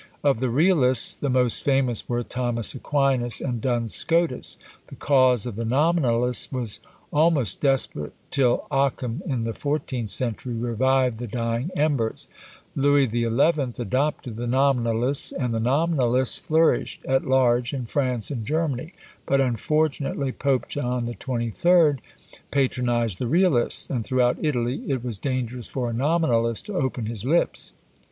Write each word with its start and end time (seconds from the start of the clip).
Of 0.23 0.39
the 0.39 0.49
Realists 0.49 1.15
the 1.15 1.29
most 1.29 1.63
famous 1.63 2.09
were 2.09 2.23
Thomas 2.23 2.73
Aquinas 2.73 3.39
and 3.39 3.61
Duns 3.61 3.93
Scotus. 3.93 4.57
The 4.87 4.95
cause 4.95 5.45
of 5.45 5.55
the 5.55 5.63
Nominalists 5.63 6.51
was 6.51 6.79
almost 7.13 7.61
desperate, 7.61 8.13
till 8.31 8.65
Occam 8.71 9.21
in 9.27 9.43
the 9.43 9.53
fourteenth 9.53 10.09
century 10.09 10.55
revived 10.55 11.19
the 11.19 11.27
dying 11.27 11.69
embers. 11.75 12.27
Louis 12.75 13.07
XI. 13.11 13.25
adopted 13.79 14.37
the 14.37 14.47
Nominalists, 14.47 15.31
and 15.33 15.53
the 15.53 15.59
Nominalists 15.59 16.39
flourished 16.39 17.05
at 17.05 17.25
large 17.27 17.71
in 17.71 17.85
France 17.85 18.31
and 18.31 18.43
Germany; 18.43 18.93
but 19.27 19.39
unfortunately 19.39 20.31
Pope 20.31 20.67
John 20.67 21.05
XXIII. 21.05 21.97
patronised 22.49 23.19
the 23.19 23.27
Realists, 23.27 23.87
and 23.87 24.03
throughout 24.03 24.37
Italy 24.43 24.81
it 24.87 25.03
was 25.03 25.19
dangerous 25.19 25.67
for 25.67 25.91
a 25.91 25.93
Nominalist 25.93 26.65
to 26.65 26.73
open 26.73 27.05
his 27.05 27.23
lips. 27.23 27.73